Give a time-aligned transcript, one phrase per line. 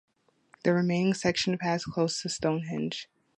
[0.63, 3.07] The remaining section passed close to Stonehenge.